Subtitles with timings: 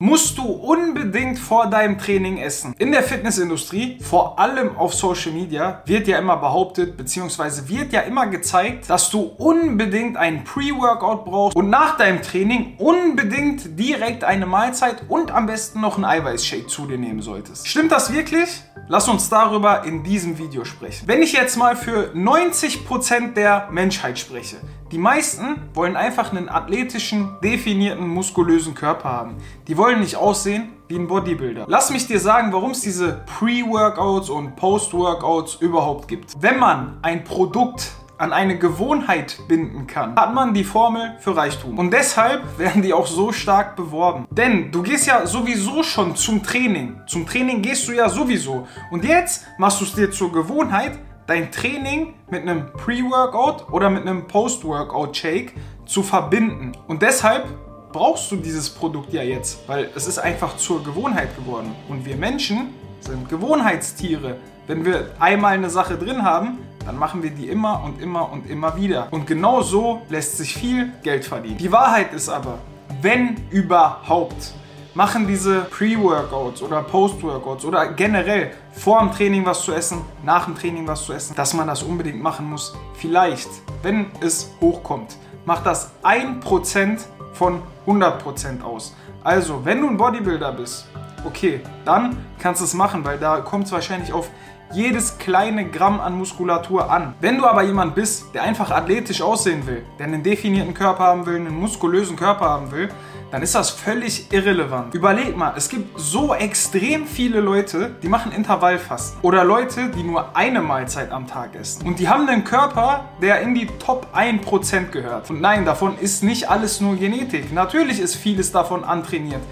[0.00, 2.72] musst du unbedingt vor deinem Training essen.
[2.78, 8.02] In der Fitnessindustrie, vor allem auf Social Media, wird ja immer behauptet, beziehungsweise wird ja
[8.02, 14.46] immer gezeigt, dass du unbedingt einen Pre-Workout brauchst und nach deinem Training unbedingt direkt eine
[14.46, 17.66] Mahlzeit und am besten noch einen Eiweißshake zu dir nehmen solltest.
[17.66, 18.62] Stimmt das wirklich?
[18.90, 21.06] Lass uns darüber in diesem Video sprechen.
[21.06, 24.56] Wenn ich jetzt mal für 90% der Menschheit spreche,
[24.90, 29.36] die meisten wollen einfach einen athletischen, definierten, muskulösen Körper haben.
[29.66, 31.66] Die wollen nicht aussehen wie ein Bodybuilder.
[31.68, 36.34] Lass mich dir sagen, warum es diese Pre-Workouts und Post-Workouts überhaupt gibt.
[36.40, 41.78] Wenn man ein Produkt an eine Gewohnheit binden kann, hat man die Formel für Reichtum.
[41.78, 44.26] Und deshalb werden die auch so stark beworben.
[44.30, 47.00] Denn du gehst ja sowieso schon zum Training.
[47.06, 48.66] Zum Training gehst du ja sowieso.
[48.90, 54.02] Und jetzt machst du es dir zur Gewohnheit, dein Training mit einem Pre-Workout oder mit
[54.02, 55.54] einem Post-Workout-Shake
[55.86, 56.72] zu verbinden.
[56.88, 57.46] Und deshalb
[57.92, 61.74] brauchst du dieses Produkt ja jetzt, weil es ist einfach zur Gewohnheit geworden.
[61.88, 64.36] Und wir Menschen sind Gewohnheitstiere.
[64.66, 68.48] Wenn wir einmal eine Sache drin haben, dann machen wir die immer und immer und
[68.48, 69.08] immer wieder.
[69.10, 71.58] Und genau so lässt sich viel Geld verdienen.
[71.58, 72.58] Die Wahrheit ist aber,
[73.02, 74.54] wenn überhaupt,
[74.94, 80.56] machen diese Pre-Workouts oder Post-Workouts oder generell vor dem Training was zu essen, nach dem
[80.56, 82.74] Training was zu essen, dass man das unbedingt machen muss.
[82.94, 83.48] Vielleicht,
[83.82, 86.98] wenn es hochkommt, macht das 1%
[87.32, 88.96] von 100% aus.
[89.22, 90.88] Also, wenn du ein Bodybuilder bist,
[91.24, 94.30] okay, dann kannst du es machen, weil da kommt es wahrscheinlich auf
[94.72, 97.14] jedes kleine Gramm an Muskulatur an.
[97.20, 101.26] Wenn du aber jemand bist, der einfach athletisch aussehen will, der einen definierten Körper haben
[101.26, 102.88] will, einen muskulösen Körper haben will,
[103.30, 104.94] dann ist das völlig irrelevant.
[104.94, 109.20] Überleg mal, es gibt so extrem viele Leute, die machen Intervallfasten.
[109.22, 111.86] Oder Leute, die nur eine Mahlzeit am Tag essen.
[111.86, 115.28] Und die haben einen Körper, der in die Top 1% gehört.
[115.28, 117.52] Und nein, davon ist nicht alles nur Genetik.
[117.52, 119.42] Natürlich ist vieles davon antrainiert.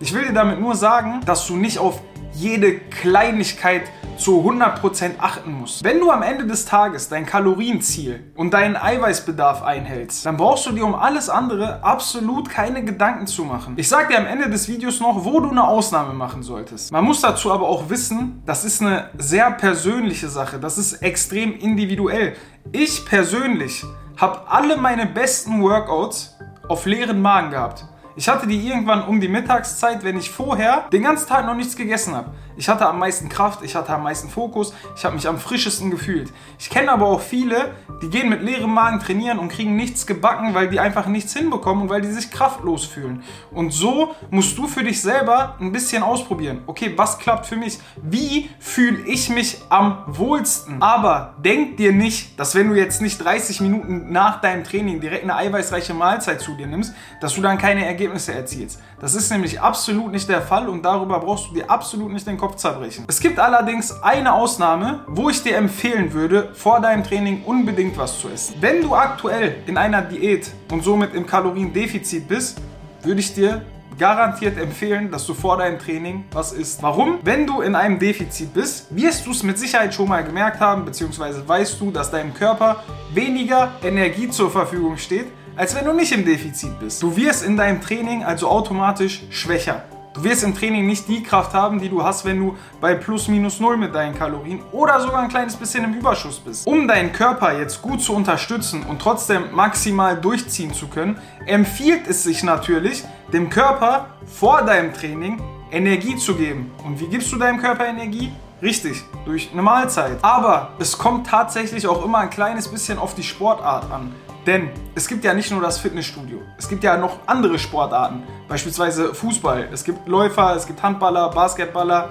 [0.00, 2.00] Ich will dir damit nur sagen, dass du nicht auf
[2.34, 3.82] jede Kleinigkeit
[4.22, 5.82] zu 100% achten musst.
[5.82, 10.72] Wenn du am Ende des Tages dein Kalorienziel und deinen Eiweißbedarf einhältst, dann brauchst du
[10.72, 13.74] dir um alles andere absolut keine Gedanken zu machen.
[13.76, 16.92] Ich sage dir am Ende des Videos noch, wo du eine Ausnahme machen solltest.
[16.92, 20.58] Man muss dazu aber auch wissen, das ist eine sehr persönliche Sache.
[20.58, 22.36] Das ist extrem individuell.
[22.70, 23.84] Ich persönlich
[24.16, 26.38] habe alle meine besten Workouts
[26.68, 27.86] auf leeren Magen gehabt.
[28.14, 31.76] Ich hatte die irgendwann um die Mittagszeit, wenn ich vorher den ganzen Tag noch nichts
[31.76, 32.30] gegessen habe.
[32.56, 35.90] Ich hatte am meisten Kraft, ich hatte am meisten Fokus, ich habe mich am frischesten
[35.90, 36.32] gefühlt.
[36.58, 40.54] Ich kenne aber auch viele, die gehen mit leerem Magen trainieren und kriegen nichts gebacken,
[40.54, 43.22] weil die einfach nichts hinbekommen und weil die sich kraftlos fühlen.
[43.50, 46.62] Und so musst du für dich selber ein bisschen ausprobieren.
[46.66, 47.78] Okay, was klappt für mich?
[48.02, 50.82] Wie fühle ich mich am wohlsten?
[50.82, 55.24] Aber denk dir nicht, dass wenn du jetzt nicht 30 Minuten nach deinem Training direkt
[55.24, 58.80] eine eiweißreiche Mahlzeit zu dir nimmst, dass du dann keine Ergebnisse erzielst.
[59.00, 62.36] Das ist nämlich absolut nicht der Fall und darüber brauchst du dir absolut nicht den
[62.42, 63.04] Kopf zerbrechen.
[63.06, 68.18] Es gibt allerdings eine Ausnahme, wo ich dir empfehlen würde, vor deinem Training unbedingt was
[68.18, 68.56] zu essen.
[68.60, 72.60] Wenn du aktuell in einer Diät und somit im Kaloriendefizit bist,
[73.04, 73.62] würde ich dir
[73.96, 76.82] garantiert empfehlen, dass du vor deinem Training was isst.
[76.82, 77.20] Warum?
[77.22, 80.84] Wenn du in einem Defizit bist, wirst du es mit Sicherheit schon mal gemerkt haben,
[80.84, 82.82] beziehungsweise weißt du, dass deinem Körper
[83.14, 87.00] weniger Energie zur Verfügung steht, als wenn du nicht im Defizit bist.
[87.04, 89.84] Du wirst in deinem Training also automatisch schwächer.
[90.14, 93.28] Du wirst im Training nicht die Kraft haben, die du hast, wenn du bei plus
[93.28, 96.66] minus null mit deinen Kalorien oder sogar ein kleines bisschen im Überschuss bist.
[96.66, 102.24] Um deinen Körper jetzt gut zu unterstützen und trotzdem maximal durchziehen zu können, empfiehlt es
[102.24, 105.40] sich natürlich, dem Körper vor deinem Training
[105.70, 106.70] Energie zu geben.
[106.84, 108.30] Und wie gibst du deinem Körper Energie?
[108.62, 110.18] Richtig, durch eine Mahlzeit.
[110.22, 114.14] Aber es kommt tatsächlich auch immer ein kleines bisschen auf die Sportart an.
[114.46, 119.14] Denn es gibt ja nicht nur das Fitnessstudio, es gibt ja noch andere Sportarten, beispielsweise
[119.14, 119.68] Fußball.
[119.72, 122.10] Es gibt Läufer, es gibt Handballer, Basketballer,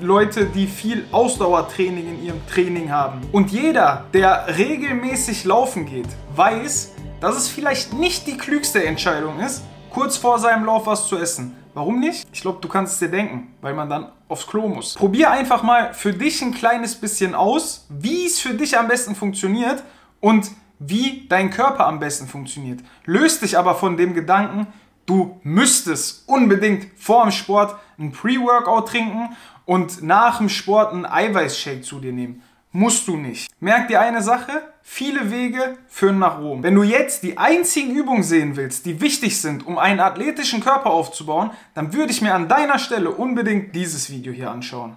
[0.00, 3.20] Leute, die viel Ausdauertraining in ihrem Training haben.
[3.32, 9.62] Und jeder, der regelmäßig laufen geht, weiß, dass es vielleicht nicht die klügste Entscheidung ist,
[9.90, 11.56] kurz vor seinem Lauf was zu essen.
[11.74, 12.28] Warum nicht?
[12.32, 14.94] Ich glaube, du kannst es dir denken, weil man dann aufs Klo muss.
[14.94, 19.16] Probier einfach mal für dich ein kleines bisschen aus, wie es für dich am besten
[19.16, 19.82] funktioniert
[20.20, 22.80] und wie dein Körper am besten funktioniert.
[23.04, 24.68] Löst dich aber von dem Gedanken,
[25.06, 31.82] du müsstest unbedingt vor dem Sport ein Pre-Workout trinken und nach dem Sport einen Eiweißshake
[31.82, 32.42] zu dir nehmen.
[32.76, 33.52] Musst du nicht.
[33.60, 34.50] Merk dir eine Sache,
[34.82, 36.64] viele Wege führen nach Rom.
[36.64, 40.90] Wenn du jetzt die einzigen Übungen sehen willst, die wichtig sind, um einen athletischen Körper
[40.90, 44.96] aufzubauen, dann würde ich mir an deiner Stelle unbedingt dieses Video hier anschauen.